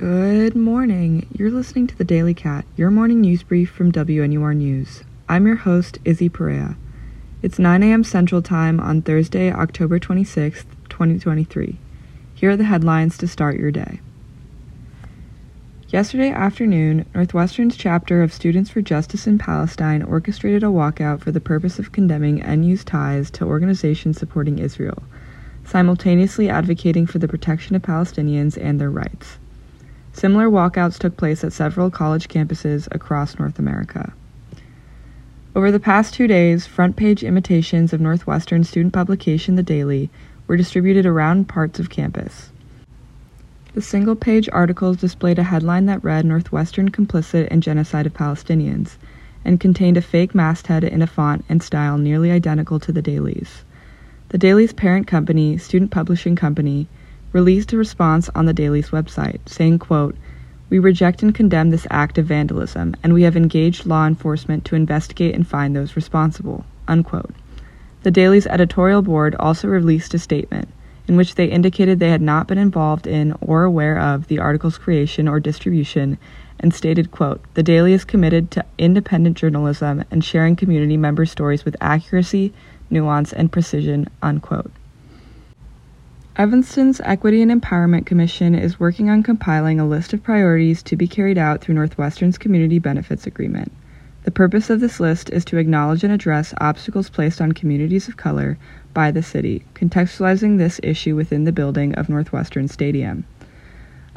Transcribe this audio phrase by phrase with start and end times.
[0.00, 1.26] Good morning.
[1.36, 5.02] You're listening to the Daily Cat, your morning news brief from WNUR News.
[5.28, 6.76] I'm your host, Izzy Perea.
[7.42, 8.04] It's 9 a.m.
[8.04, 11.80] Central Time on Thursday, October 26th, 2023.
[12.32, 13.98] Here are the headlines to start your day.
[15.88, 21.40] Yesterday afternoon, Northwestern's chapter of Students for Justice in Palestine orchestrated a walkout for the
[21.40, 25.02] purpose of condemning NU's ties to organizations supporting Israel,
[25.64, 29.38] simultaneously advocating for the protection of Palestinians and their rights.
[30.18, 34.12] Similar walkouts took place at several college campuses across North America.
[35.54, 40.10] Over the past two days, front page imitations of Northwestern student publication The Daily
[40.48, 42.50] were distributed around parts of campus.
[43.74, 48.96] The single page articles displayed a headline that read Northwestern complicit in genocide of Palestinians
[49.44, 53.62] and contained a fake masthead in a font and style nearly identical to the Daily's.
[54.30, 56.88] The Daily's parent company, Student Publishing Company,
[57.32, 60.16] released a response on the Daily's website saying, quote,
[60.70, 64.76] we reject and condemn this act of vandalism, and we have engaged law enforcement to
[64.76, 66.64] investigate and find those responsible.
[66.86, 67.34] Unquote.
[68.02, 70.68] The Daily's editorial board also released a statement
[71.08, 74.78] in which they indicated they had not been involved in or aware of the article's
[74.78, 76.18] creation or distribution
[76.60, 81.64] and stated quote the daily is committed to independent journalism and sharing community member stories
[81.64, 82.52] with accuracy
[82.90, 84.70] nuance and precision unquote
[86.38, 91.08] evanston's equity and empowerment commission is working on compiling a list of priorities to be
[91.08, 93.72] carried out through northwestern's community benefits agreement
[94.28, 98.18] the purpose of this list is to acknowledge and address obstacles placed on communities of
[98.18, 98.58] color
[98.92, 103.24] by the city, contextualizing this issue within the building of Northwestern Stadium.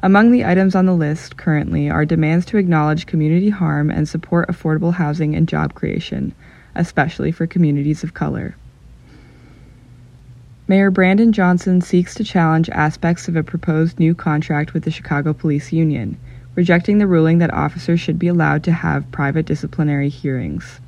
[0.03, 4.49] Among the items on the list currently are demands to acknowledge community harm and support
[4.49, 6.33] affordable housing and job creation,
[6.75, 8.55] especially for communities of color.
[10.71, 15.33] Mayor Brandon Johnson seeks to challenge aspects of a proposed new contract with the Chicago
[15.33, 16.17] Police Union
[16.55, 20.79] rejecting the ruling that officers should be allowed to have private disciplinary hearings.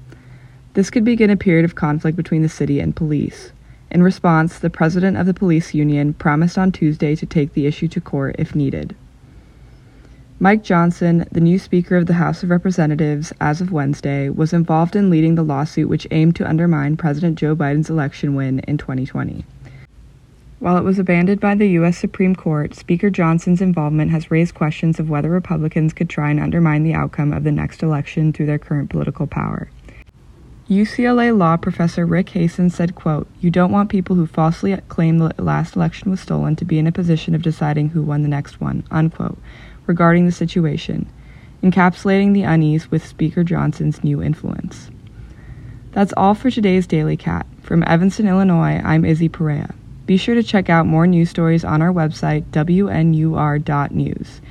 [0.74, 3.52] This could begin a period of conflict between the city and police.
[3.92, 7.90] In response, the president of the police union promised on Tuesday to take the issue
[7.90, 8.96] to court if needed.
[10.40, 14.96] Mike Johnson, the new Speaker of the House of Representatives as of Wednesday, was involved
[14.96, 19.44] in leading the lawsuit which aimed to undermine President Joe Biden's election win in 2020.
[20.64, 21.98] While it was abandoned by the U.S.
[21.98, 26.84] Supreme Court, Speaker Johnson's involvement has raised questions of whether Republicans could try and undermine
[26.84, 29.70] the outcome of the next election through their current political power.
[30.70, 35.34] UCLA law professor Rick Hasen said, quote, You don't want people who falsely claim the
[35.38, 38.62] last election was stolen to be in a position of deciding who won the next
[38.62, 39.38] one, unquote,
[39.86, 41.12] regarding the situation,
[41.62, 44.90] encapsulating the unease with Speaker Johnson's new influence.
[45.92, 47.46] That's all for today's Daily Cat.
[47.62, 49.76] From Evanston, Illinois, I'm Izzy Perea.
[50.06, 54.42] Be sure to check out more news stories on our website, wnur.news.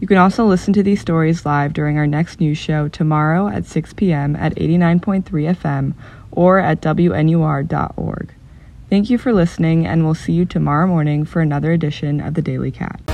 [0.00, 3.64] You can also listen to these stories live during our next news show tomorrow at
[3.64, 4.36] 6 p.m.
[4.36, 5.94] at 89.3 FM
[6.30, 8.34] or at wnur.org.
[8.90, 12.42] Thank you for listening, and we'll see you tomorrow morning for another edition of the
[12.42, 13.07] Daily Cat.